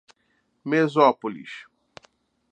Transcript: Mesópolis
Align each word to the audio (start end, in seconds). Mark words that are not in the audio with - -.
Mesópolis 0.69 1.69